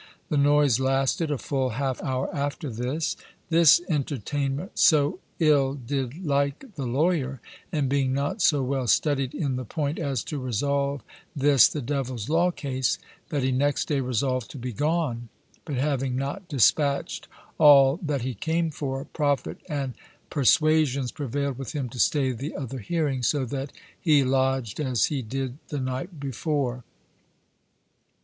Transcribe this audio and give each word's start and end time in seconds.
The 0.29 0.35
noise 0.37 0.79
lasted, 0.79 1.29
a 1.29 1.37
full 1.37 1.69
half 1.77 2.01
hour 2.01 2.35
after 2.35 2.71
this. 2.71 3.15
This 3.51 3.79
entertainment 3.87 4.71
so 4.79 5.19
ill 5.37 5.75
did 5.75 6.25
like 6.25 6.73
the 6.73 6.87
lawyer, 6.87 7.39
and 7.71 7.87
being 7.87 8.11
not 8.11 8.41
so 8.41 8.63
well 8.63 8.87
studied 8.87 9.35
in 9.35 9.57
the 9.57 9.63
point 9.63 9.99
as 9.99 10.23
to 10.23 10.39
resolve 10.39 11.03
this 11.35 11.67
the 11.67 11.83
devil's 11.83 12.29
law 12.29 12.49
case, 12.49 12.97
that 13.29 13.43
he 13.43 13.51
next 13.51 13.87
day 13.89 13.99
resolved 14.01 14.49
to 14.49 14.57
be 14.57 14.73
gone; 14.73 15.29
but 15.65 15.75
having 15.75 16.15
not 16.15 16.49
dispatcht 16.49 17.27
all 17.59 17.97
that 18.01 18.23
he 18.23 18.33
came 18.33 18.71
for, 18.71 19.05
profit 19.05 19.59
and 19.69 19.93
perswasions 20.31 21.13
prevailed 21.13 21.59
with 21.59 21.73
him 21.73 21.89
to 21.89 21.99
stay 21.99 22.31
the 22.31 22.55
other 22.55 22.79
hearing, 22.79 23.21
so 23.21 23.45
that 23.45 23.71
he 23.99 24.23
lodged 24.23 24.79
as 24.79 25.05
he 25.13 25.21
did 25.21 25.59
the 25.67 25.79
night 25.79 26.19
before. 26.19 26.83